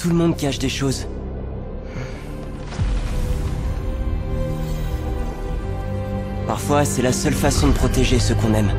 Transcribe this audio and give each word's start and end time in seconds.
Tout 0.00 0.08
le 0.08 0.14
monde 0.14 0.34
cache 0.34 0.58
des 0.58 0.70
choses. 0.70 1.06
Parfois, 6.46 6.86
c'est 6.86 7.02
la 7.02 7.12
seule 7.12 7.34
façon 7.34 7.68
de 7.68 7.74
protéger 7.74 8.18
ceux 8.18 8.34
qu'on 8.34 8.54
aime. 8.54 8.72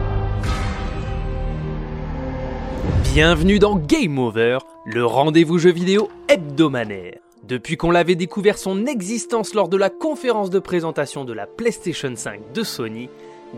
Bienvenue 3.14 3.60
dans 3.60 3.76
Game 3.76 4.18
Over, 4.18 4.58
le 4.84 5.06
rendez-vous 5.06 5.60
jeu 5.60 5.72
vidéo 5.72 6.10
hebdomadaire. 6.28 7.20
Depuis 7.44 7.78
qu'on 7.78 7.92
l'avait 7.92 8.16
découvert 8.16 8.58
son 8.58 8.88
existence 8.88 9.54
lors 9.54 9.70
de 9.70 9.78
la 9.78 9.92
conférence 9.92 10.50
de 10.50 10.58
présentation 10.58 11.24
de 11.24 11.34
la 11.34 11.46
PlayStation 11.46 12.14
5 12.16 12.52
de 12.52 12.64
Sony, 12.64 13.10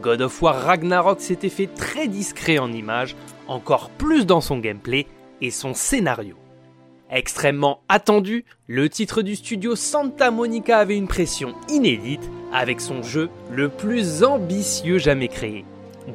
God 0.02 0.22
of 0.24 0.42
War 0.42 0.66
Ragnarok 0.66 1.22
s'était 1.22 1.48
fait 1.48 1.68
très 1.68 2.10
discret 2.10 2.60
en 2.60 2.74
images, 2.74 3.16
encore 3.48 3.90
plus 3.90 4.26
dans 4.26 4.42
son 4.42 4.58
gameplay 4.58 5.08
et 5.40 5.50
son 5.50 5.74
scénario. 5.74 6.36
Extrêmement 7.16 7.82
attendu, 7.90 8.44
le 8.66 8.90
titre 8.90 9.22
du 9.22 9.36
studio 9.36 9.76
Santa 9.76 10.32
Monica 10.32 10.80
avait 10.80 10.98
une 10.98 11.08
pression 11.08 11.54
inédite 11.70 12.28
avec 12.52 12.82
son 12.82 13.04
jeu 13.04 13.30
le 13.52 13.70
plus 13.70 14.24
ambitieux 14.24 14.98
jamais 14.98 15.28
créé. 15.28 15.64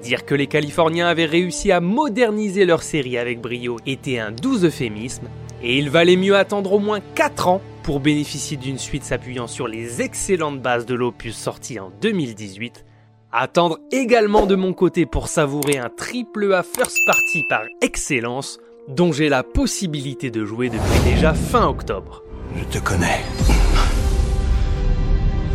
Dire 0.03 0.27
que 0.27 0.35
les 0.35 0.49
Californiens 0.49 1.07
avaient 1.07 1.25
réussi 1.25 1.71
à 1.71 1.81
moderniser 1.81 2.65
leur 2.65 2.83
série 2.83 3.17
avec 3.17 3.41
brio 3.41 3.77
était 3.87 4.19
un 4.19 4.33
doux 4.33 4.65
euphémisme, 4.65 5.29
et 5.63 5.79
il 5.79 5.89
valait 5.89 6.17
mieux 6.17 6.35
attendre 6.35 6.73
au 6.73 6.81
moins 6.81 6.99
4 7.15 7.47
ans 7.47 7.63
pour 7.85 8.01
bénéficier 8.01 8.57
d'une 8.57 8.79
suite 8.79 9.05
s'appuyant 9.05 9.47
sur 9.47 9.69
les 9.69 10.03
excellentes 10.03 10.61
bases 10.61 10.85
de 10.85 10.97
l'opus 10.97 11.37
sorti 11.37 11.79
en 11.79 11.93
2018. 12.03 12.85
Attendre 13.31 13.79
également 13.93 14.47
de 14.47 14.57
mon 14.57 14.73
côté 14.73 15.07
pour 15.07 15.29
savourer 15.29 15.79
un 15.79 15.91
triple 15.91 16.53
A 16.53 16.65
first 16.65 16.99
party 17.07 17.45
par 17.49 17.63
excellence 17.83 18.59
dont 18.89 19.13
j'ai 19.13 19.29
la 19.29 19.43
possibilité 19.43 20.31
de 20.31 20.47
jouer 20.47 20.71
depuis 20.71 21.01
déjà 21.05 21.35
fin 21.35 21.67
octobre. 21.67 22.23
Je 22.57 22.65
te 22.65 22.83
connais. 22.83 23.21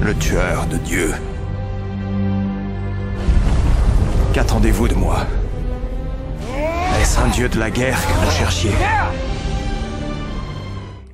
Le 0.02 0.14
tueur 0.16 0.68
de 0.68 0.78
Dieu. 0.78 1.12
Qu'attendez-vous 4.34 4.88
de 4.88 4.94
moi? 4.94 5.26
Est-ce 7.02 7.20
un 7.20 7.28
dieu 7.30 7.50
de 7.50 7.58
la 7.58 7.72
guerre 7.72 8.00
que 8.00 8.26
vous 8.26 8.32
cherchiez? 8.32 8.72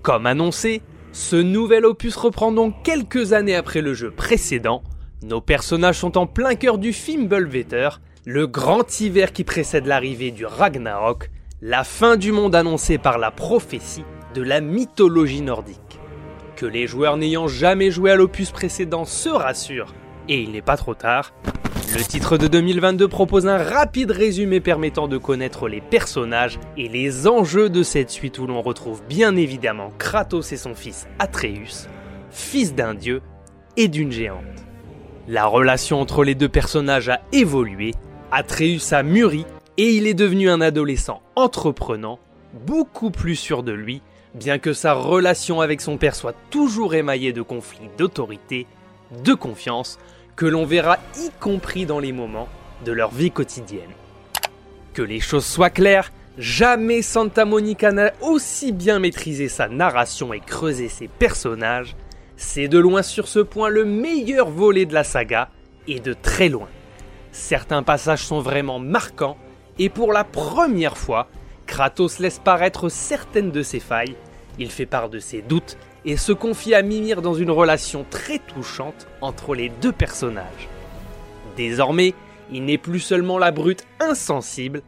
Comme 0.01 0.25
annoncé, 0.25 0.81
ce 1.13 1.38
nouvel 1.38 1.85
opus 1.85 2.16
reprend 2.17 2.51
donc 2.51 2.83
quelques 2.83 3.31
années 3.31 3.55
après 3.55 3.81
le 3.81 3.94
jeu 3.94 4.11
précédent. 4.11 4.83
Nos 5.23 5.41
personnages 5.41 5.99
sont 5.99 6.17
en 6.17 6.27
plein 6.27 6.55
cœur 6.55 6.77
du 6.77 6.91
film 6.91 7.27
Belveter, 7.27 7.89
le 8.25 8.45
grand 8.45 8.99
hiver 8.99 9.31
qui 9.31 9.44
précède 9.44 9.85
l'arrivée 9.85 10.31
du 10.31 10.45
Ragnarok, 10.45 11.29
la 11.61 11.83
fin 11.83 12.15
du 12.15 12.31
monde 12.31 12.55
annoncée 12.55 12.97
par 12.97 13.17
la 13.17 13.31
prophétie 13.31 14.05
de 14.33 14.41
la 14.41 14.61
mythologie 14.61 15.41
nordique. 15.41 15.99
Que 16.55 16.66
les 16.66 16.88
joueurs 16.88 17.17
n'ayant 17.17 17.49
jamais 17.49 17.91
joué 17.91 18.11
à 18.11 18.16
l'opus 18.16 18.51
précédent 18.51 19.03
se 19.03 19.27
rassurent, 19.27 19.93
et 20.29 20.41
il 20.41 20.51
n'est 20.51 20.61
pas 20.61 20.77
trop 20.77 20.93
tard, 20.93 21.33
le 21.93 22.01
titre 22.01 22.38
de 22.38 22.47
2022 22.47 23.07
propose 23.09 23.47
un 23.47 23.57
rapide 23.57 24.11
résumé 24.11 24.61
permettant 24.61 25.07
de 25.07 25.17
connaître 25.17 25.67
les 25.67 25.81
personnages 25.81 26.59
et 26.77 26.88
les 26.88 27.27
enjeux 27.27 27.69
de 27.69 27.83
cette 27.83 28.11
suite 28.11 28.39
où 28.39 28.47
l'on 28.47 28.61
retrouve 28.61 29.01
bien 29.09 29.35
évidemment 29.35 29.91
Kratos 29.97 30.53
et 30.53 30.57
son 30.57 30.75
fils 30.75 31.07
Atreus, 31.17 31.89
fils 32.29 32.73
d'un 32.73 32.94
dieu 32.94 33.21
et 33.75 33.88
d'une 33.88 34.11
géante. 34.11 34.44
La 35.27 35.45
relation 35.45 35.99
entre 35.99 36.23
les 36.23 36.35
deux 36.35 36.49
personnages 36.49 37.09
a 37.09 37.21
évolué, 37.33 37.94
Atreus 38.31 38.94
a 38.94 39.03
mûri 39.03 39.45
et 39.80 39.94
il 39.94 40.08
est 40.08 40.13
devenu 40.13 40.49
un 40.49 40.59
adolescent 40.59 41.22
entreprenant, 41.38 42.19
beaucoup 42.66 43.11
plus 43.11 43.38
sûr 43.38 43.63
de 43.63 43.72
lui, 43.72 44.02
bien 44.35 44.59
que 44.59 44.73
sa 44.73 44.94
relation 44.94 45.61
avec 45.61 45.80
son 45.80 45.95
père 45.95 46.16
soit 46.16 46.35
toujours 46.49 46.95
émaillée 46.95 47.31
de 47.31 47.41
conflits 47.41 47.89
d'autorité, 47.97 48.67
de 49.23 49.34
confiance, 49.34 49.97
que 50.35 50.45
l'on 50.45 50.66
verra 50.66 50.97
y 51.17 51.29
compris 51.40 51.85
dans 51.85 52.00
les 52.00 52.12
moments 52.12 52.50
de 52.84 52.91
leur 52.91 53.09
vie 53.12 53.31
quotidienne. 53.31 53.94
Que 54.94 55.01
les 55.01 55.22
choses 55.22 55.45
soient 55.45 55.69
claires, 55.69 56.11
jamais 56.38 57.01
Santa 57.01 57.46
Monica 57.46 57.94
n'a 57.94 58.11
aussi 58.19 58.73
bien 58.73 59.00
maîtrisé 59.00 59.47
sa 59.47 59.69
narration 59.69 60.34
et 60.34 60.41
creusé 60.41 60.90
ses 60.90 61.07
personnages. 61.07 61.96
C'est 62.35 62.67
de 62.67 62.79
loin 62.79 63.01
sur 63.01 63.29
ce 63.29 63.40
point 63.40 63.69
le 63.69 63.85
meilleur 63.85 64.50
volet 64.50 64.85
de 64.85 64.94
la 64.94 65.06
saga, 65.06 65.47
et 65.88 66.01
de 66.01 66.11
très 66.11 66.50
loin. 66.50 66.67
Certains 67.31 67.81
passages 67.81 68.25
sont 68.25 68.41
vraiment 68.41 68.79
marquants, 68.79 69.38
et 69.79 69.90
pour 69.90 70.12
la 70.13 70.25
première 70.25 70.97
fois, 70.97 71.28
Kratos 71.66 72.19
laisse 72.19 72.40
paraître 72.40 72.90
certaines 72.90 73.51
de 73.51 73.63
ses 73.63 73.79
failles, 73.79 74.16
il 74.59 74.69
fait 74.69 74.85
part 74.85 75.09
de 75.09 75.19
ses 75.19 75.41
doutes 75.41 75.78
et 76.06 76.17
se 76.17 76.34
confie 76.34 76.73
à 76.73 76.81
Mimir 76.81 77.22
dans 77.22 77.34
une 77.34 77.51
relation 77.51 78.06
très 78.09 78.40
touchante 78.40 79.07
entre 79.22 79.56
les 79.56 79.69
deux 79.69 79.94
personnages. 79.94 80.67
Désormais, 81.56 82.13
il 82.51 82.66
n'est 82.66 82.78
plus 82.78 83.00
seulement 83.00 83.38
la 83.38 83.51
brute 83.51 83.85
insensible, 84.00 84.81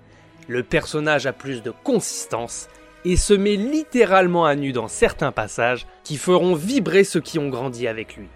le 0.47 0.63
personnage 0.63 1.25
a 1.25 1.33
plus 1.33 1.61
de 1.63 1.71
consistance 1.83 2.67
et 3.05 3.15
se 3.15 3.33
met 3.33 3.55
littéralement 3.55 4.45
à 4.45 4.55
nu 4.55 4.73
dans 4.73 4.87
certains 4.87 5.31
passages 5.31 5.87
qui 6.03 6.17
feront 6.17 6.55
vibrer 6.55 7.03
ceux 7.03 7.21
qui 7.21 7.39
ont 7.39 7.49
grandi 7.49 7.87
avec 7.87 8.17
lui. 8.17 8.27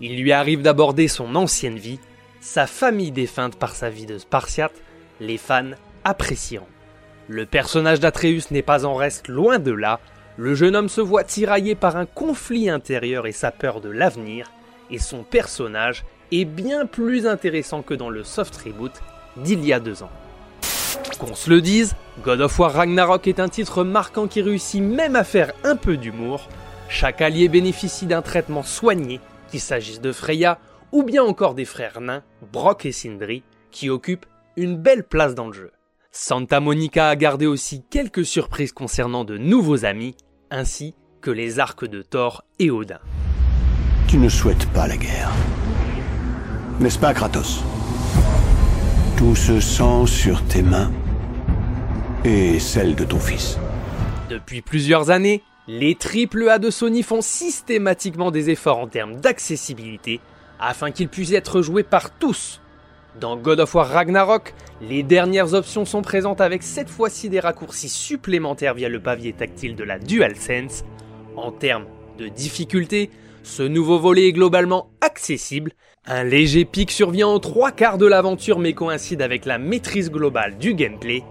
Il 0.00 0.20
lui 0.20 0.32
arrive 0.32 0.62
d'aborder 0.62 1.08
son 1.08 1.34
ancienne 1.34 1.78
vie, 1.78 2.00
sa 2.40 2.66
famille 2.66 3.10
défunte 3.12 3.56
par 3.56 3.74
sa 3.74 3.90
vie 3.90 4.06
de 4.06 4.18
Spartiate, 4.18 4.74
les 5.20 5.38
fans 5.38 5.70
apprécieront. 6.04 6.66
Le 7.28 7.44
personnage 7.46 8.00
d'Atreus 8.00 8.50
n'est 8.50 8.62
pas 8.62 8.84
en 8.84 8.94
reste 8.94 9.28
loin 9.28 9.58
de 9.58 9.72
là, 9.72 10.00
le 10.36 10.54
jeune 10.54 10.76
homme 10.76 10.88
se 10.88 11.00
voit 11.00 11.24
tiraillé 11.24 11.74
par 11.74 11.96
un 11.96 12.06
conflit 12.06 12.70
intérieur 12.70 13.26
et 13.26 13.32
sa 13.32 13.50
peur 13.50 13.80
de 13.80 13.90
l'avenir, 13.90 14.50
et 14.90 14.98
son 14.98 15.24
personnage 15.24 16.04
est 16.30 16.44
bien 16.44 16.86
plus 16.86 17.26
intéressant 17.26 17.82
que 17.82 17.94
dans 17.94 18.08
le 18.08 18.22
soft 18.22 18.56
reboot 18.56 18.92
d'il 19.36 19.64
y 19.64 19.72
a 19.72 19.80
deux 19.80 20.02
ans. 20.02 20.10
Qu'on 21.18 21.34
se 21.34 21.50
le 21.50 21.60
dise, 21.60 21.96
God 22.22 22.40
of 22.40 22.58
War 22.58 22.72
Ragnarok 22.72 23.26
est 23.26 23.40
un 23.40 23.48
titre 23.48 23.82
marquant 23.82 24.28
qui 24.28 24.40
réussit 24.40 24.82
même 24.82 25.16
à 25.16 25.24
faire 25.24 25.52
un 25.64 25.74
peu 25.74 25.96
d'humour. 25.96 26.48
Chaque 26.88 27.20
allié 27.20 27.48
bénéficie 27.48 28.06
d'un 28.06 28.22
traitement 28.22 28.62
soigné, 28.62 29.20
qu'il 29.50 29.60
s'agisse 29.60 30.00
de 30.00 30.12
Freya 30.12 30.58
ou 30.92 31.02
bien 31.02 31.24
encore 31.24 31.54
des 31.54 31.64
frères 31.64 32.00
nains, 32.00 32.22
Brock 32.52 32.86
et 32.86 32.92
Sindri, 32.92 33.42
qui 33.70 33.90
occupent 33.90 34.26
une 34.62 34.76
belle 34.76 35.04
place 35.04 35.34
dans 35.34 35.46
le 35.46 35.52
jeu. 35.52 35.70
Santa 36.10 36.60
Monica 36.60 37.08
a 37.08 37.16
gardé 37.16 37.46
aussi 37.46 37.82
quelques 37.90 38.24
surprises 38.24 38.72
concernant 38.72 39.24
de 39.24 39.38
nouveaux 39.38 39.84
amis, 39.84 40.16
ainsi 40.50 40.94
que 41.20 41.30
les 41.30 41.60
arcs 41.60 41.84
de 41.84 42.02
Thor 42.02 42.44
et 42.58 42.70
Odin. 42.70 42.98
Tu 44.08 44.16
ne 44.16 44.28
souhaites 44.28 44.66
pas 44.72 44.86
la 44.86 44.96
guerre. 44.96 45.30
N'est-ce 46.80 46.98
pas, 46.98 47.14
Kratos? 47.14 47.62
Tout 49.16 49.36
se 49.36 49.60
sent 49.60 50.06
sur 50.06 50.44
tes 50.44 50.62
mains 50.62 50.90
et 52.24 52.58
celles 52.58 52.94
de 52.94 53.04
ton 53.04 53.18
fils. 53.18 53.58
Depuis 54.28 54.62
plusieurs 54.62 55.10
années, 55.10 55.42
les 55.66 55.96
AAA 55.96 56.58
de 56.58 56.70
Sony 56.70 57.02
font 57.02 57.20
systématiquement 57.20 58.30
des 58.30 58.50
efforts 58.50 58.78
en 58.78 58.88
termes 58.88 59.20
d'accessibilité 59.20 60.20
afin 60.58 60.90
qu'ils 60.90 61.08
puissent 61.08 61.32
être 61.32 61.62
joués 61.62 61.82
par 61.82 62.10
tous. 62.10 62.60
Dans 63.20 63.36
God 63.36 63.58
of 63.58 63.74
War 63.74 63.88
Ragnarok, 63.88 64.54
les 64.80 65.02
dernières 65.02 65.52
options 65.54 65.84
sont 65.84 66.02
présentes 66.02 66.40
avec 66.40 66.62
cette 66.62 66.88
fois-ci 66.88 67.28
des 67.28 67.40
raccourcis 67.40 67.88
supplémentaires 67.88 68.74
via 68.74 68.88
le 68.88 69.00
papier 69.00 69.32
tactile 69.32 69.74
de 69.74 69.82
la 69.82 69.98
DualSense. 69.98 70.84
En 71.34 71.50
termes 71.50 71.86
de 72.16 72.28
difficulté, 72.28 73.10
ce 73.42 73.64
nouveau 73.64 73.98
volet 73.98 74.28
est 74.28 74.32
globalement 74.32 74.90
accessible. 75.00 75.72
Un 76.06 76.22
léger 76.22 76.64
pic 76.64 76.92
survient 76.92 77.26
en 77.26 77.40
trois 77.40 77.72
quarts 77.72 77.98
de 77.98 78.06
l'aventure 78.06 78.60
mais 78.60 78.72
coïncide 78.72 79.20
avec 79.20 79.46
la 79.46 79.58
maîtrise 79.58 80.12
globale 80.12 80.56
du 80.56 80.74
gameplay. 80.74 81.24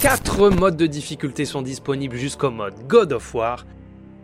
Quatre 0.00 0.50
modes 0.50 0.76
de 0.76 0.86
difficulté 0.86 1.44
sont 1.44 1.62
disponibles 1.62 2.16
jusqu'au 2.16 2.50
mode 2.50 2.74
God 2.88 3.12
of 3.12 3.32
War. 3.32 3.64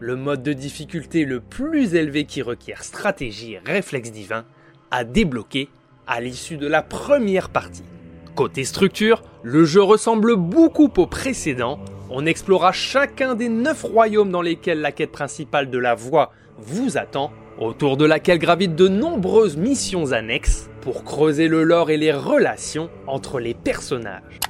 Le 0.00 0.16
mode 0.16 0.42
de 0.42 0.52
difficulté 0.52 1.24
le 1.24 1.38
plus 1.38 1.94
élevé 1.94 2.24
qui 2.24 2.42
requiert 2.42 2.82
stratégie 2.82 3.52
et 3.52 3.60
réflexe 3.64 4.10
divin 4.10 4.44
à 4.90 5.04
débloquer 5.04 5.68
à 6.08 6.20
l'issue 6.20 6.56
de 6.56 6.66
la 6.66 6.82
première 6.82 7.50
partie. 7.50 7.84
Côté 8.34 8.64
structure, 8.64 9.22
le 9.42 9.64
jeu 9.64 9.82
ressemble 9.82 10.36
beaucoup 10.36 10.90
au 10.96 11.06
précédent. 11.06 11.78
On 12.10 12.24
explora 12.24 12.72
chacun 12.72 13.34
des 13.34 13.48
neuf 13.48 13.82
royaumes 13.82 14.30
dans 14.30 14.42
lesquels 14.42 14.80
la 14.80 14.92
quête 14.92 15.12
principale 15.12 15.70
de 15.70 15.78
la 15.78 15.94
voie 15.94 16.32
vous 16.56 16.96
attend, 16.96 17.30
autour 17.58 17.96
de 17.96 18.04
laquelle 18.04 18.38
gravitent 18.38 18.76
de 18.76 18.88
nombreuses 18.88 19.56
missions 19.56 20.12
annexes 20.12 20.70
pour 20.80 21.04
creuser 21.04 21.48
le 21.48 21.62
lore 21.62 21.90
et 21.90 21.96
les 21.96 22.12
relations 22.12 22.88
entre 23.06 23.38
les 23.38 23.54
personnages. 23.54 24.40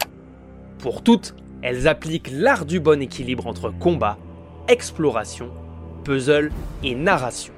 Pour 0.78 1.02
toutes, 1.02 1.34
elles 1.62 1.88
appliquent 1.88 2.30
l'art 2.30 2.66
du 2.66 2.78
bon 2.78 3.02
équilibre 3.02 3.46
entre 3.46 3.70
combat, 3.70 4.18
exploration, 4.68 5.50
puzzle 6.04 6.52
et 6.84 6.94
narration. 6.94 7.52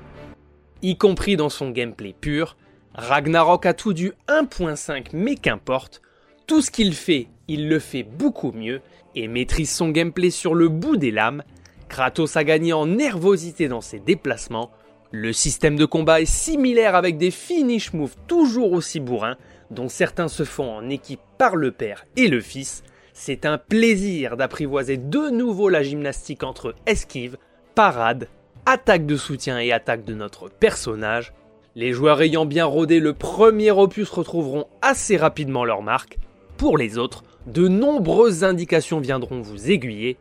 Y 0.83 0.97
compris 0.97 1.37
dans 1.37 1.51
son 1.51 1.71
gameplay 1.71 2.15
pur, 2.19 2.57
Ragnarok 2.95 3.67
a 3.67 3.75
tout 3.75 3.93
du 3.93 4.13
1.5 4.29 5.09
mais 5.13 5.37
qu'importe, 5.37 6.03
tout 6.47 6.63
ce 6.63 6.71
qu'il 6.71 6.95
fait, 6.95 7.29
il 7.49 7.69
le 7.69 7.79
fait 7.79 8.03
beaucoup 8.03 8.53
mieux 8.53 8.81
et 9.15 9.29
maîtrise 9.29 9.71
son 9.71 9.91
gameplay 9.91 10.31
sur 10.31 10.55
le 10.55 10.69
bout 10.69 10.97
des 10.97 11.11
lames, 11.11 11.43
Kratos 11.89 12.37
a 12.37 12.45
gagné 12.45 12.73
en 12.73 12.87
nervosité 12.87 13.69
dans 13.69 13.81
ses 13.81 13.99
déplacements, 13.99 14.71
le 15.13 15.33
système 15.33 15.75
de 15.75 15.85
combat 15.85 16.21
est 16.21 16.25
similaire 16.25 16.95
avec 16.95 17.19
des 17.19 17.33
finish 17.33 17.93
moves 17.93 18.15
toujours 18.29 18.73
aussi 18.73 19.01
bourrins, 19.01 19.37
dont 19.71 19.89
certains 19.89 20.29
se 20.29 20.45
font 20.45 20.71
en 20.71 20.89
équipe 20.89 21.21
par 21.37 21.57
le 21.57 21.73
père 21.73 22.07
et 22.17 22.29
le 22.29 22.41
fils. 22.41 22.85
C'est 23.13 23.45
un 23.45 23.59
plaisir 23.59 24.37
d'apprivoiser 24.37 24.97
de 24.97 25.31
nouveau 25.31 25.69
la 25.69 25.83
gymnastique 25.83 26.45
entre 26.45 26.77
esquive, 26.87 27.39
parade, 27.75 28.29
attaque 28.67 29.05
de 29.05 29.17
soutien 29.17 29.59
et 29.59 29.73
attaque 29.73 30.05
de 30.05 30.15
notre 30.15 30.49
personnage. 30.49 31.33
Les 31.77 31.93
joueurs 31.93 32.21
ayant 32.21 32.47
bien 32.47 32.65
rodé 32.65 32.99
le 32.99 33.13
premier 33.13 33.71
opus 33.71 34.11
retrouveront 34.11 34.67
assez 34.83 35.17
rapidement 35.17 35.65
leur 35.65 35.83
marque. 35.83 36.19
Pour 36.57 36.77
les 36.77 36.99
autres, 36.99 37.23
de 37.47 37.69
nombreuses 37.69 38.43
indications 38.43 38.99
viendront 38.99 39.41
vous 39.41 39.71
aiguiller. 39.71 40.17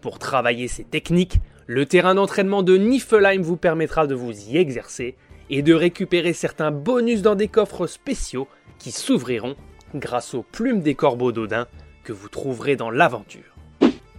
Pour 0.00 0.18
travailler 0.18 0.66
ces 0.66 0.84
techniques, 0.84 1.36
le 1.66 1.84
terrain 1.84 2.14
d'entraînement 2.14 2.62
de 2.62 2.78
Niflheim 2.78 3.42
vous 3.42 3.58
permettra 3.58 4.06
de 4.06 4.14
vous 4.14 4.32
y 4.48 4.56
exercer 4.56 5.14
et 5.50 5.60
de 5.60 5.74
récupérer 5.74 6.32
certains 6.32 6.70
bonus 6.70 7.20
dans 7.20 7.34
des 7.34 7.48
coffres 7.48 7.86
spéciaux 7.86 8.48
qui 8.78 8.90
s'ouvriront 8.90 9.56
grâce 9.94 10.32
aux 10.32 10.42
plumes 10.42 10.80
des 10.80 10.94
corbeaux 10.94 11.32
d'Odin 11.32 11.66
que 12.02 12.14
vous 12.14 12.30
trouverez 12.30 12.76
dans 12.76 12.90
l'aventure. 12.90 13.56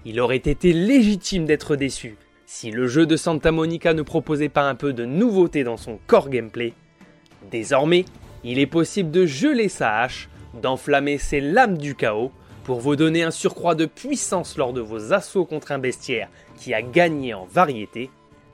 Il 0.05 0.19
aurait 0.19 0.38
été 0.38 0.71
légitime 0.71 1.45
d'être 1.45 1.75
déçu 1.75 2.15
si 2.55 2.71
le 2.71 2.87
jeu 2.87 3.05
de 3.05 3.17
Santa 3.17 3.51
Monica 3.51 3.93
ne 3.93 4.01
proposait 4.01 4.47
pas 4.47 4.69
un 4.69 4.75
peu 4.75 4.93
de 4.93 5.03
nouveauté 5.03 5.65
dans 5.65 5.75
son 5.75 5.99
core 6.07 6.29
gameplay. 6.29 6.71
Désormais, 7.51 8.05
il 8.45 8.59
est 8.59 8.65
possible 8.65 9.11
de 9.11 9.25
geler 9.25 9.67
sa 9.67 9.99
hache, 9.99 10.29
d'enflammer 10.61 11.17
ses 11.17 11.41
lames 11.41 11.77
du 11.77 11.95
chaos 11.95 12.31
pour 12.63 12.79
vous 12.79 12.95
donner 12.95 13.23
un 13.23 13.31
surcroît 13.31 13.75
de 13.75 13.85
puissance 13.85 14.55
lors 14.55 14.71
de 14.71 14.79
vos 14.79 15.11
assauts 15.11 15.43
contre 15.43 15.73
un 15.73 15.79
bestiaire 15.79 16.29
qui 16.55 16.73
a 16.73 16.81
gagné 16.81 17.33
en 17.33 17.43
variété. 17.43 18.09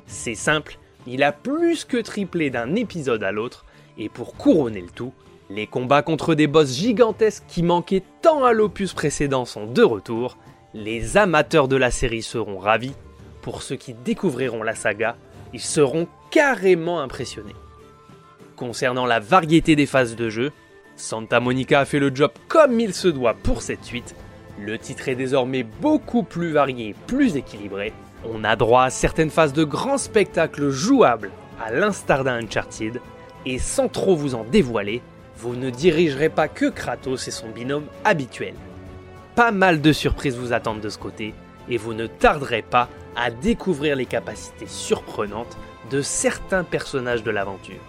C'est 0.07 0.33
simple, 0.33 0.79
il 1.05 1.21
a 1.21 1.31
plus 1.31 1.85
que 1.85 1.97
triplé 1.97 2.49
d'un 2.49 2.73
épisode 2.73 3.21
à 3.21 3.31
l'autre, 3.31 3.65
et 3.99 4.09
pour 4.09 4.33
couronner 4.33 4.81
le 4.81 4.89
tout, 4.89 5.13
les 5.51 5.67
combats 5.67 6.01
contre 6.01 6.33
des 6.33 6.47
boss 6.47 6.73
gigantesques 6.73 7.43
qui 7.47 7.61
manquaient 7.61 8.03
tant 8.23 8.43
à 8.45 8.51
l'opus 8.51 8.93
précédent 8.93 9.45
sont 9.45 9.67
de 9.67 9.83
retour. 9.83 10.37
Les 10.73 11.17
amateurs 11.17 11.67
de 11.67 11.75
la 11.75 11.91
série 11.91 12.23
seront 12.23 12.57
ravis. 12.57 12.95
Pour 13.41 13.63
ceux 13.63 13.75
qui 13.75 13.93
découvriront 13.93 14.63
la 14.63 14.75
saga, 14.75 15.15
ils 15.53 15.61
seront 15.61 16.07
carrément 16.29 17.01
impressionnés. 17.01 17.55
Concernant 18.55 19.05
la 19.05 19.19
variété 19.19 19.75
des 19.75 19.85
phases 19.85 20.15
de 20.15 20.29
jeu, 20.29 20.51
Santa 20.95 21.39
Monica 21.39 21.79
a 21.79 21.85
fait 21.85 21.99
le 21.99 22.13
job 22.13 22.31
comme 22.47 22.79
il 22.79 22.93
se 22.93 23.07
doit 23.07 23.33
pour 23.33 23.61
cette 23.61 23.83
suite. 23.83 24.15
Le 24.59 24.77
titre 24.77 25.09
est 25.09 25.15
désormais 25.15 25.63
beaucoup 25.63 26.21
plus 26.21 26.51
varié 26.51 26.95
plus 27.07 27.35
équilibré. 27.35 27.93
On 28.31 28.43
a 28.43 28.55
droit 28.55 28.83
à 28.83 28.89
certaines 28.91 29.31
phases 29.31 29.53
de 29.53 29.63
grands 29.63 29.97
spectacles 29.97 30.69
jouables, 30.69 31.31
à 31.59 31.71
l'instar 31.71 32.23
d'un 32.23 32.43
Uncharted, 32.43 33.01
et 33.47 33.57
sans 33.57 33.87
trop 33.87 34.15
vous 34.15 34.35
en 34.35 34.43
dévoiler, 34.43 35.01
vous 35.37 35.55
ne 35.55 35.71
dirigerez 35.71 36.29
pas 36.29 36.47
que 36.47 36.67
Kratos 36.67 37.27
et 37.27 37.31
son 37.31 37.49
binôme 37.49 37.85
habituel. 38.05 38.53
Pas 39.33 39.51
mal 39.51 39.81
de 39.81 39.91
surprises 39.91 40.37
vous 40.37 40.53
attendent 40.53 40.81
de 40.81 40.89
ce 40.89 40.99
côté, 40.99 41.33
et 41.67 41.77
vous 41.77 41.95
ne 41.95 42.05
tarderez 42.05 42.61
pas 42.61 42.89
à 43.15 43.31
découvrir 43.31 43.95
les 43.95 44.05
capacités 44.05 44.67
surprenantes 44.67 45.57
de 45.89 46.01
certains 46.01 46.63
personnages 46.63 47.23
de 47.23 47.31
l'aventure. 47.31 47.81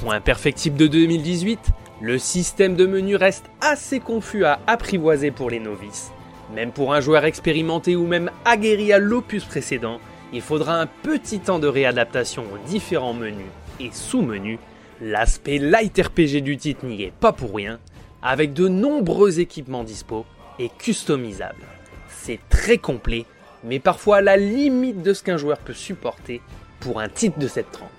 Point 0.00 0.20
perfectible 0.20 0.76
de 0.76 0.86
2018, 0.86 1.58
le 2.00 2.18
système 2.18 2.74
de 2.74 2.86
menu 2.86 3.16
reste 3.16 3.46
assez 3.60 4.00
confus 4.00 4.44
à 4.44 4.58
apprivoiser 4.66 5.30
pour 5.30 5.50
les 5.50 5.60
novices. 5.60 6.10
Même 6.54 6.72
pour 6.72 6.92
un 6.92 7.00
joueur 7.00 7.24
expérimenté 7.24 7.96
ou 7.96 8.06
même 8.06 8.30
aguerri 8.44 8.92
à 8.92 8.98
l'opus 8.98 9.44
précédent, 9.44 10.00
il 10.32 10.40
faudra 10.40 10.80
un 10.80 10.86
petit 10.86 11.40
temps 11.40 11.58
de 11.58 11.68
réadaptation 11.68 12.44
aux 12.52 12.68
différents 12.68 13.14
menus 13.14 13.46
et 13.80 13.90
sous-menus. 13.92 14.58
L'aspect 15.00 15.58
light 15.58 15.98
RPG 15.98 16.42
du 16.42 16.56
titre 16.56 16.84
n'y 16.84 17.02
est 17.02 17.12
pas 17.12 17.32
pour 17.32 17.54
rien, 17.54 17.78
avec 18.22 18.52
de 18.52 18.68
nombreux 18.68 19.40
équipements 19.40 19.84
dispo 19.84 20.24
et 20.58 20.68
customisables. 20.68 21.66
C'est 22.08 22.40
très 22.48 22.78
complet, 22.78 23.26
mais 23.64 23.78
parfois 23.78 24.18
à 24.18 24.20
la 24.20 24.36
limite 24.36 25.02
de 25.02 25.12
ce 25.12 25.22
qu'un 25.22 25.36
joueur 25.36 25.58
peut 25.58 25.72
supporter 25.72 26.40
pour 26.80 27.00
un 27.00 27.08
titre 27.08 27.38
de 27.38 27.48
cette 27.48 27.70
trempe. 27.70 27.90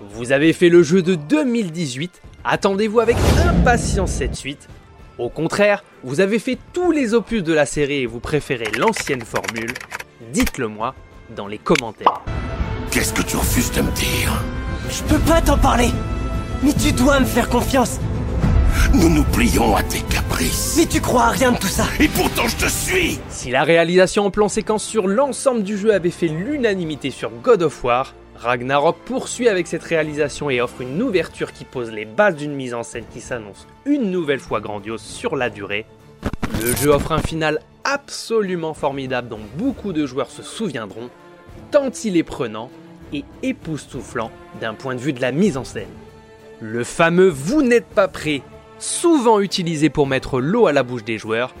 Vous 0.00 0.32
avez 0.32 0.52
fait 0.52 0.68
le 0.68 0.82
jeu 0.82 1.02
de 1.02 1.14
2018, 1.14 2.22
attendez-vous 2.44 3.00
avec 3.00 3.16
impatience 3.46 4.12
cette 4.12 4.36
suite. 4.36 4.68
Au 5.18 5.28
contraire, 5.28 5.82
vous 6.04 6.20
avez 6.20 6.38
fait 6.38 6.58
tous 6.72 6.90
les 6.90 7.14
opus 7.14 7.42
de 7.42 7.52
la 7.52 7.66
série 7.66 8.02
et 8.02 8.06
vous 8.06 8.20
préférez 8.20 8.70
l'ancienne 8.78 9.22
formule. 9.22 9.72
Dites-le 10.32 10.68
moi 10.68 10.94
dans 11.34 11.46
les 11.46 11.58
commentaires. 11.58 12.22
Qu'est-ce 12.90 13.12
que 13.12 13.22
tu 13.22 13.36
refuses 13.36 13.72
de 13.72 13.82
me 13.82 13.90
dire? 13.92 14.42
Je 14.88 15.02
peux 15.02 15.18
pas 15.18 15.40
t'en 15.40 15.58
parler 15.58 15.88
Mais 16.62 16.72
tu 16.72 16.92
dois 16.92 17.18
me 17.20 17.24
faire 17.24 17.48
confiance 17.48 17.98
Nous 18.98 19.10
nous 19.10 19.24
plions 19.24 19.76
à 19.76 19.82
tes 19.82 20.00
caprices. 20.00 20.76
Mais 20.78 20.86
tu 20.86 21.02
crois 21.02 21.24
à 21.24 21.30
rien 21.30 21.52
de 21.52 21.58
tout 21.58 21.66
ça 21.66 21.84
Et 22.00 22.08
pourtant 22.08 22.48
je 22.48 22.56
te 22.56 22.70
suis 22.70 23.18
Si 23.28 23.50
la 23.50 23.62
réalisation 23.62 24.24
en 24.24 24.30
plan 24.30 24.48
séquence 24.48 24.84
sur 24.84 25.06
l'ensemble 25.06 25.62
du 25.62 25.76
jeu 25.76 25.92
avait 25.92 26.10
fait 26.10 26.28
l'unanimité 26.28 27.10
sur 27.10 27.30
God 27.30 27.62
of 27.62 27.84
War, 27.84 28.14
Ragnarok 28.36 28.96
poursuit 29.04 29.50
avec 29.50 29.66
cette 29.66 29.82
réalisation 29.82 30.48
et 30.48 30.62
offre 30.62 30.80
une 30.80 31.02
ouverture 31.02 31.52
qui 31.52 31.64
pose 31.66 31.90
les 31.90 32.06
bases 32.06 32.36
d'une 32.36 32.54
mise 32.54 32.72
en 32.72 32.82
scène 32.82 33.04
qui 33.12 33.20
s'annonce 33.20 33.66
une 33.84 34.10
nouvelle 34.10 34.40
fois 34.40 34.60
grandiose 34.60 35.02
sur 35.02 35.36
la 35.36 35.50
durée. 35.50 35.84
Le 36.62 36.74
jeu 36.74 36.88
offre 36.88 37.12
un 37.12 37.20
final 37.20 37.60
absolument 37.84 38.72
formidable 38.72 39.28
dont 39.28 39.40
beaucoup 39.58 39.92
de 39.92 40.06
joueurs 40.06 40.30
se 40.30 40.42
souviendront, 40.42 41.10
tant 41.70 41.90
il 42.04 42.16
est 42.16 42.22
prenant 42.22 42.70
et 43.12 43.24
époustouflant 43.42 44.30
d'un 44.58 44.72
point 44.72 44.94
de 44.94 45.00
vue 45.00 45.12
de 45.12 45.20
la 45.20 45.32
mise 45.32 45.58
en 45.58 45.64
scène. 45.64 45.86
Le 46.60 46.82
fameux 46.82 47.28
Vous 47.28 47.60
n'êtes 47.60 47.86
pas 47.86 48.08
prêt, 48.08 48.40
souvent 48.78 49.40
utilisé 49.40 49.90
pour 49.90 50.06
mettre 50.06 50.40
l'eau 50.40 50.66
à 50.66 50.72
la 50.72 50.82
bouche 50.82 51.04
des 51.04 51.18
joueurs, 51.18 51.54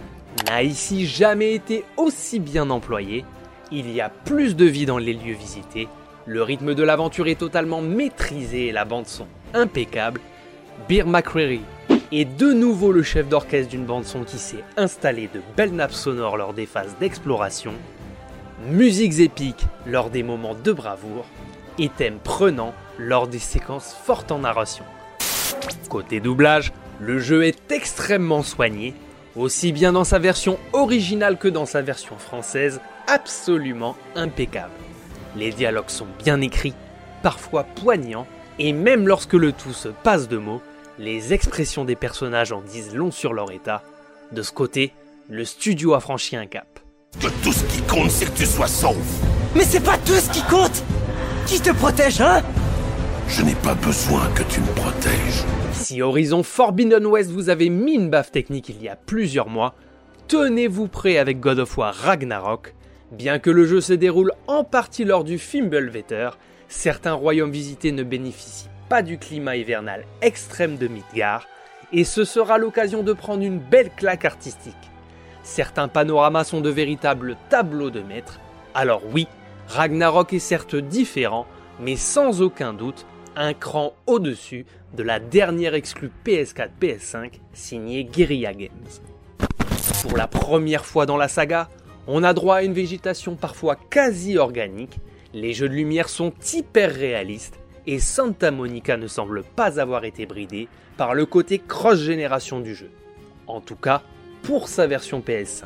n'a 0.46 0.62
ici 0.62 1.06
jamais 1.06 1.54
été 1.54 1.84
aussi 1.96 2.40
bien 2.40 2.70
employé. 2.70 3.24
Il 3.72 3.90
y 3.90 4.00
a 4.00 4.08
plus 4.08 4.54
de 4.54 4.64
vie 4.64 4.86
dans 4.86 4.98
les 4.98 5.14
lieux 5.14 5.34
visités, 5.34 5.88
le 6.28 6.42
rythme 6.42 6.74
de 6.74 6.82
l'aventure 6.82 7.28
est 7.28 7.38
totalement 7.38 7.80
maîtrisé 7.80 8.66
et 8.66 8.72
la 8.72 8.84
bande 8.84 9.06
son 9.06 9.28
impeccable. 9.54 10.20
Beer 10.88 11.04
McCreary 11.06 11.60
est 12.10 12.24
de 12.24 12.52
nouveau 12.52 12.90
le 12.90 13.04
chef 13.04 13.28
d'orchestre 13.28 13.70
d'une 13.70 13.84
bande 13.84 14.04
son 14.04 14.24
qui 14.24 14.38
s'est 14.38 14.64
installé 14.76 15.30
de 15.32 15.40
belles 15.56 15.72
nappes 15.72 15.92
sonores 15.92 16.36
lors 16.36 16.52
des 16.52 16.66
phases 16.66 16.96
d'exploration, 16.98 17.74
musiques 18.68 19.20
épiques 19.20 19.66
lors 19.86 20.10
des 20.10 20.24
moments 20.24 20.56
de 20.56 20.72
bravoure 20.72 21.26
et 21.78 21.88
thèmes 21.88 22.18
prenants 22.18 22.74
lors 22.98 23.28
des 23.28 23.38
séquences 23.38 23.94
fortes 23.94 24.32
en 24.32 24.40
narration. 24.40 24.84
Côté 25.88 26.18
doublage, 26.18 26.72
le 27.00 27.18
jeu 27.18 27.44
est 27.44 27.70
extrêmement 27.70 28.42
soigné, 28.42 28.94
aussi 29.34 29.72
bien 29.72 29.92
dans 29.92 30.04
sa 30.04 30.18
version 30.18 30.58
originale 30.72 31.38
que 31.38 31.48
dans 31.48 31.66
sa 31.66 31.82
version 31.82 32.16
française, 32.16 32.80
absolument 33.06 33.96
impeccable. 34.14 34.72
Les 35.36 35.52
dialogues 35.52 35.90
sont 35.90 36.06
bien 36.18 36.40
écrits, 36.40 36.74
parfois 37.22 37.64
poignants, 37.64 38.26
et 38.58 38.72
même 38.72 39.06
lorsque 39.06 39.34
le 39.34 39.52
tout 39.52 39.72
se 39.72 39.88
passe 39.88 40.28
de 40.28 40.38
mots, 40.38 40.62
les 40.98 41.34
expressions 41.34 41.84
des 41.84 41.96
personnages 41.96 42.52
en 42.52 42.62
disent 42.62 42.94
long 42.94 43.10
sur 43.10 43.34
leur 43.34 43.50
état. 43.52 43.82
De 44.32 44.42
ce 44.42 44.52
côté, 44.52 44.92
le 45.28 45.44
studio 45.44 45.92
a 45.94 46.00
franchi 46.00 46.36
un 46.36 46.46
cap. 46.46 46.80
Que 47.20 47.28
tout 47.42 47.52
ce 47.52 47.64
qui 47.64 47.82
compte, 47.82 48.10
c'est 48.10 48.26
que 48.26 48.38
tu 48.38 48.46
sois 48.46 48.66
sauf. 48.66 48.96
Mais 49.54 49.64
c'est 49.64 49.80
pas 49.80 49.98
tout 49.98 50.12
ce 50.12 50.30
qui 50.30 50.42
compte 50.42 50.82
Qui 51.46 51.60
te 51.60 51.70
protège, 51.70 52.20
hein? 52.20 52.42
Je 53.28 53.42
n'ai 53.42 53.54
pas 53.56 53.74
besoin 53.74 54.28
que 54.34 54.42
tu 54.44 54.60
me 54.60 54.72
protèges. 54.74 55.44
Si 55.72 56.00
Horizon 56.00 56.42
Forbidden 56.42 57.04
West 57.06 57.30
vous 57.30 57.50
avait 57.50 57.68
mis 57.68 57.94
une 57.94 58.08
baffe 58.08 58.30
technique 58.30 58.68
il 58.68 58.80
y 58.82 58.88
a 58.88 58.96
plusieurs 58.96 59.48
mois, 59.48 59.74
tenez-vous 60.28 60.88
prêt 60.88 61.18
avec 61.18 61.40
God 61.40 61.58
of 61.58 61.76
War 61.76 61.94
Ragnarok. 61.94 62.74
Bien 63.12 63.38
que 63.38 63.50
le 63.50 63.66
jeu 63.66 63.80
se 63.80 63.92
déroule 63.92 64.32
en 64.46 64.64
partie 64.64 65.04
lors 65.04 65.24
du 65.24 65.38
Fimbulveter, 65.38 66.30
certains 66.68 67.12
royaumes 67.12 67.50
visités 67.50 67.92
ne 67.92 68.04
bénéficient 68.04 68.70
pas 68.88 69.02
du 69.02 69.18
climat 69.18 69.56
hivernal 69.56 70.04
extrême 70.22 70.76
de 70.76 70.86
Midgar, 70.86 71.46
et 71.92 72.04
ce 72.04 72.24
sera 72.24 72.58
l'occasion 72.58 73.02
de 73.02 73.12
prendre 73.12 73.42
une 73.42 73.58
belle 73.58 73.90
claque 73.96 74.24
artistique. 74.24 74.74
Certains 75.42 75.88
panoramas 75.88 76.44
sont 76.44 76.60
de 76.60 76.70
véritables 76.70 77.36
tableaux 77.48 77.90
de 77.90 78.00
maître, 78.00 78.40
alors 78.74 79.02
oui, 79.12 79.26
Ragnarok 79.68 80.32
est 80.32 80.38
certes 80.38 80.76
différent, 80.76 81.46
mais 81.80 81.96
sans 81.96 82.40
aucun 82.42 82.72
doute 82.72 83.06
un 83.36 83.54
cran 83.54 83.94
au-dessus 84.06 84.66
de 84.96 85.02
la 85.02 85.20
dernière 85.20 85.74
exclue 85.74 86.10
PS4-PS5 86.24 87.40
signée 87.52 88.04
Guerrilla 88.04 88.54
Games. 88.54 88.70
Pour 90.02 90.16
la 90.16 90.26
première 90.26 90.84
fois 90.84 91.06
dans 91.06 91.16
la 91.16 91.28
saga, 91.28 91.68
on 92.06 92.22
a 92.22 92.32
droit 92.32 92.56
à 92.56 92.62
une 92.62 92.72
végétation 92.72 93.36
parfois 93.36 93.76
quasi 93.76 94.38
organique, 94.38 94.98
les 95.34 95.52
jeux 95.52 95.68
de 95.68 95.74
lumière 95.74 96.08
sont 96.08 96.32
hyper 96.54 96.94
réalistes 96.94 97.58
et 97.86 97.98
Santa 97.98 98.50
Monica 98.50 98.96
ne 98.96 99.06
semble 99.06 99.42
pas 99.42 99.80
avoir 99.80 100.04
été 100.04 100.26
bridé 100.26 100.68
par 100.96 101.14
le 101.14 101.26
côté 101.26 101.58
cross-génération 101.58 102.60
du 102.60 102.74
jeu. 102.74 102.90
En 103.46 103.60
tout 103.60 103.76
cas, 103.76 104.02
pour 104.42 104.68
sa 104.68 104.86
version 104.86 105.20
PS5. 105.20 105.64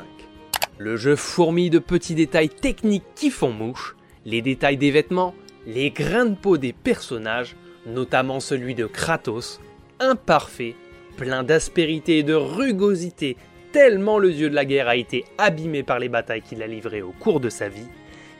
Le 0.77 0.97
jeu 0.97 1.15
fourmille 1.15 1.69
de 1.69 1.79
petits 1.79 2.15
détails 2.15 2.49
techniques 2.49 3.05
qui 3.15 3.29
font 3.29 3.51
mouche, 3.51 3.95
les 4.25 4.41
détails 4.41 4.77
des 4.77 4.91
vêtements, 4.91 5.35
les 5.65 5.91
grains 5.91 6.25
de 6.25 6.35
peau 6.35 6.57
des 6.57 6.73
personnages, 6.73 7.55
notamment 7.85 8.39
celui 8.39 8.75
de 8.75 8.85
Kratos, 8.85 9.59
imparfait, 9.99 10.75
plein 11.17 11.43
d'aspérité 11.43 12.19
et 12.19 12.23
de 12.23 12.33
rugosité, 12.33 13.37
tellement 13.71 14.17
le 14.17 14.31
dieu 14.31 14.49
de 14.49 14.55
la 14.55 14.65
guerre 14.65 14.87
a 14.87 14.95
été 14.95 15.25
abîmé 15.37 15.83
par 15.83 15.99
les 15.99 16.09
batailles 16.09 16.41
qu'il 16.41 16.61
a 16.63 16.67
livrées 16.67 17.01
au 17.01 17.11
cours 17.11 17.39
de 17.39 17.49
sa 17.49 17.69
vie, 17.69 17.87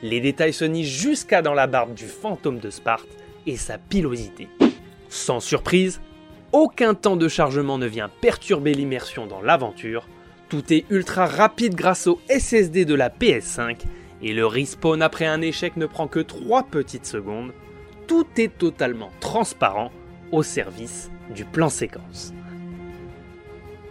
les 0.02 0.20
détails 0.20 0.52
se 0.52 0.64
nient 0.64 0.84
jusqu'à 0.84 1.42
dans 1.42 1.54
la 1.54 1.66
barbe 1.66 1.94
du 1.94 2.06
fantôme 2.06 2.58
de 2.58 2.70
Sparte 2.70 3.08
et 3.46 3.56
sa 3.56 3.78
pilosité. 3.78 4.48
Sans 5.08 5.40
surprise, 5.40 6.00
aucun 6.50 6.94
temps 6.94 7.16
de 7.16 7.28
chargement 7.28 7.78
ne 7.78 7.86
vient 7.86 8.10
perturber 8.20 8.74
l'immersion 8.74 9.26
dans 9.26 9.40
l'aventure, 9.40 10.08
tout 10.48 10.72
est 10.72 10.84
ultra 10.90 11.26
rapide 11.26 11.74
grâce 11.74 12.06
au 12.06 12.20
SSD 12.28 12.84
de 12.84 12.94
la 12.94 13.08
PS5 13.08 13.78
et 14.22 14.32
le 14.32 14.46
respawn 14.46 15.02
après 15.02 15.26
un 15.26 15.40
échec 15.40 15.76
ne 15.76 15.86
prend 15.86 16.06
que 16.06 16.20
3 16.20 16.64
petites 16.64 17.06
secondes, 17.06 17.52
tout 18.06 18.26
est 18.36 18.56
totalement 18.56 19.10
transparent 19.20 19.90
au 20.30 20.42
service 20.42 21.10
du 21.34 21.44
plan 21.44 21.68
séquence. 21.68 22.32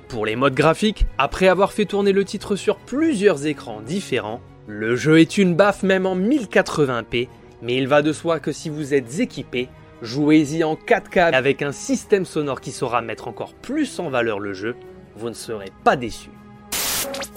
Pour 0.08 0.26
les 0.26 0.36
modes 0.36 0.56
graphiques, 0.56 1.06
après 1.18 1.48
avoir 1.48 1.72
fait 1.72 1.86
tourner 1.86 2.12
le 2.12 2.26
titre 2.26 2.56
sur 2.56 2.78
plusieurs 2.78 3.46
écrans 3.46 3.82
différents, 3.82 4.42
le 4.68 4.96
jeu 4.96 5.20
est 5.20 5.38
une 5.38 5.56
baffe 5.56 5.84
même 5.84 6.06
en 6.06 6.16
1080p, 6.16 7.30
mais 7.62 7.76
il 7.76 7.88
va 7.88 8.02
de 8.02 8.12
soi 8.12 8.40
que 8.40 8.52
si 8.52 8.70
vous 8.70 8.94
êtes 8.94 9.20
équipé, 9.20 9.70
jouez-y 10.02 10.64
en 10.64 10.76
4K 10.76 11.34
avec 11.34 11.62
un 11.62 11.72
système 11.72 12.26
sonore 12.26 12.62
qui 12.62 12.72
saura 12.72 13.02
mettre 13.02 13.28
encore 13.28 13.54
plus 13.54 14.00
en 14.00 14.10
valeur 14.10 14.40
le 14.40 14.54
jeu, 14.54 14.76
vous 15.16 15.30
ne 15.30 15.34
serez 15.34 15.72
pas 15.84 15.96
déçus. 15.96 16.30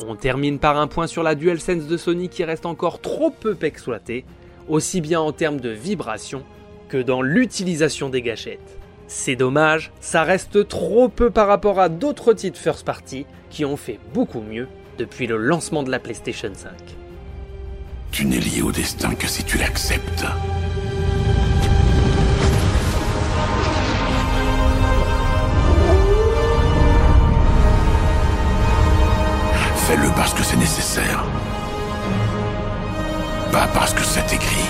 On 0.00 0.16
termine 0.16 0.58
par 0.58 0.76
un 0.76 0.86
point 0.86 1.06
sur 1.06 1.22
la 1.22 1.34
DualSense 1.34 1.86
de 1.86 1.96
Sony 1.96 2.28
qui 2.28 2.44
reste 2.44 2.66
encore 2.66 3.00
trop 3.00 3.30
peu 3.30 3.56
exploitée, 3.62 4.24
aussi 4.68 5.00
bien 5.00 5.20
en 5.20 5.32
termes 5.32 5.60
de 5.60 5.70
vibration 5.70 6.42
que 6.88 6.98
dans 6.98 7.22
l'utilisation 7.22 8.08
des 8.08 8.22
gâchettes. 8.22 8.78
C'est 9.06 9.36
dommage, 9.36 9.92
ça 10.00 10.24
reste 10.24 10.66
trop 10.66 11.08
peu 11.08 11.30
par 11.30 11.46
rapport 11.46 11.78
à 11.78 11.88
d'autres 11.88 12.32
titres 12.32 12.58
first 12.58 12.84
party 12.84 13.26
qui 13.50 13.64
ont 13.64 13.76
fait 13.76 14.00
beaucoup 14.12 14.40
mieux 14.40 14.66
depuis 14.98 15.26
le 15.26 15.36
lancement 15.36 15.82
de 15.82 15.90
la 15.90 15.98
PlayStation 15.98 16.50
5. 16.52 16.72
Tu 18.10 18.24
n'es 18.24 18.38
lié 18.38 18.62
au 18.62 18.72
destin 18.72 19.14
que 19.14 19.26
si 19.26 19.44
tu 19.44 19.58
l'acceptes. 19.58 20.24
Parce 30.16 30.34
que 30.34 30.42
c'est 30.42 30.56
nécessaire. 30.56 31.24
Pas 33.52 33.68
parce 33.72 33.94
que 33.94 34.02
c'est 34.02 34.32
écrit. 34.32 34.64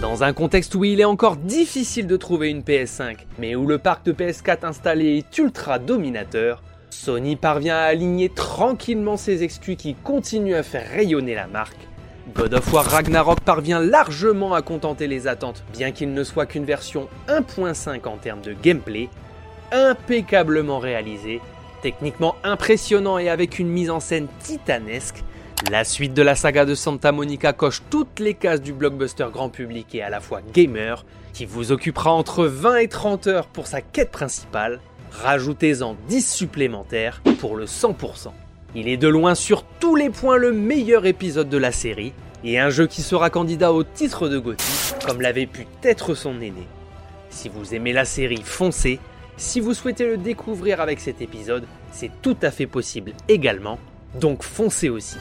Dans 0.00 0.24
un 0.24 0.32
contexte 0.32 0.74
où 0.74 0.84
il 0.84 1.00
est 1.00 1.04
encore 1.04 1.36
difficile 1.36 2.08
de 2.08 2.16
trouver 2.16 2.50
une 2.50 2.62
PS5, 2.62 3.18
mais 3.38 3.54
où 3.54 3.68
le 3.68 3.78
parc 3.78 4.04
de 4.06 4.12
PS4 4.12 4.66
installé 4.66 5.18
est 5.18 5.38
ultra 5.38 5.78
dominateur, 5.78 6.62
Sony 6.90 7.36
parvient 7.36 7.76
à 7.76 7.82
aligner 7.82 8.30
tranquillement 8.30 9.16
ses 9.16 9.44
exclus 9.44 9.76
qui 9.76 9.94
continuent 9.94 10.56
à 10.56 10.64
faire 10.64 10.90
rayonner 10.90 11.36
la 11.36 11.46
marque. 11.46 11.88
God 12.34 12.54
of 12.54 12.72
War 12.72 12.84
Ragnarok 12.84 13.40
parvient 13.40 13.80
largement 13.80 14.54
à 14.54 14.62
contenter 14.62 15.06
les 15.06 15.28
attentes, 15.28 15.62
bien 15.72 15.92
qu'il 15.92 16.12
ne 16.12 16.24
soit 16.24 16.46
qu'une 16.46 16.64
version 16.64 17.08
1.5 17.28 18.08
en 18.08 18.16
termes 18.16 18.40
de 18.40 18.54
gameplay, 18.54 19.08
impeccablement 19.70 20.80
réalisée, 20.80 21.40
techniquement 21.82 22.36
impressionnant 22.44 23.18
et 23.18 23.28
avec 23.28 23.58
une 23.58 23.68
mise 23.68 23.90
en 23.90 24.00
scène 24.00 24.28
titanesque. 24.40 25.22
La 25.70 25.84
suite 25.84 26.14
de 26.14 26.22
la 26.22 26.34
saga 26.34 26.64
de 26.64 26.74
Santa 26.74 27.12
Monica 27.12 27.52
coche 27.52 27.82
toutes 27.90 28.20
les 28.20 28.34
cases 28.34 28.60
du 28.60 28.72
blockbuster 28.72 29.26
grand 29.32 29.48
public 29.48 29.94
et 29.94 30.02
à 30.02 30.10
la 30.10 30.20
fois 30.20 30.40
gamer, 30.52 31.04
qui 31.32 31.44
vous 31.44 31.72
occupera 31.72 32.12
entre 32.12 32.44
20 32.44 32.76
et 32.76 32.88
30 32.88 33.26
heures 33.26 33.46
pour 33.46 33.66
sa 33.66 33.80
quête 33.80 34.10
principale, 34.10 34.80
rajoutez-en 35.10 35.96
10 36.08 36.34
supplémentaires 36.34 37.22
pour 37.40 37.56
le 37.56 37.64
100%. 37.64 38.32
Il 38.74 38.88
est 38.88 38.96
de 38.96 39.08
loin 39.08 39.34
sur 39.34 39.64
tous 39.80 39.96
les 39.96 40.10
points 40.10 40.36
le 40.36 40.52
meilleur 40.52 41.06
épisode 41.06 41.48
de 41.48 41.58
la 41.58 41.72
série, 41.72 42.12
et 42.44 42.58
un 42.58 42.70
jeu 42.70 42.86
qui 42.86 43.02
sera 43.02 43.30
candidat 43.30 43.72
au 43.72 43.82
titre 43.82 44.28
de 44.28 44.38
Gotti, 44.38 44.94
comme 45.06 45.20
l'avait 45.20 45.46
pu 45.46 45.66
être 45.82 46.14
son 46.14 46.40
aîné. 46.40 46.68
Si 47.30 47.48
vous 47.48 47.74
aimez 47.74 47.92
la 47.92 48.04
série, 48.04 48.42
foncez. 48.44 49.00
Si 49.38 49.60
vous 49.60 49.74
souhaitez 49.74 50.06
le 50.06 50.16
découvrir 50.16 50.80
avec 50.80 50.98
cet 50.98 51.20
épisode, 51.20 51.66
c'est 51.92 52.10
tout 52.22 52.36
à 52.40 52.50
fait 52.50 52.66
possible 52.66 53.12
également, 53.28 53.78
donc 54.18 54.42
foncez 54.42 54.88
aussi. 54.88 55.18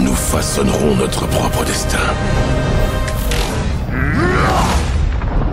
Nous 0.00 0.14
façonnerons 0.14 0.96
notre 0.96 1.28
propre 1.28 1.64
destin. 1.64 1.98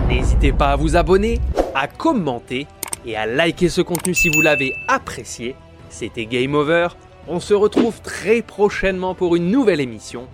N'hésitez 0.08 0.52
pas 0.52 0.72
à 0.72 0.76
vous 0.76 0.96
abonner, 0.96 1.40
à 1.76 1.86
commenter 1.86 2.66
et 3.06 3.16
à 3.16 3.26
liker 3.26 3.68
ce 3.68 3.82
contenu 3.82 4.14
si 4.14 4.30
vous 4.30 4.40
l'avez 4.40 4.74
apprécié. 4.88 5.54
C'était 5.90 6.26
Game 6.26 6.54
Over. 6.56 6.88
On 7.26 7.40
se 7.40 7.54
retrouve 7.54 8.00
très 8.02 8.42
prochainement 8.42 9.14
pour 9.14 9.36
une 9.36 9.50
nouvelle 9.50 9.80
émission. 9.80 10.28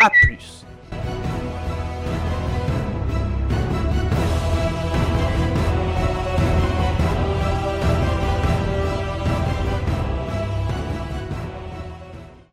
A 0.00 0.10
plus 0.24 0.64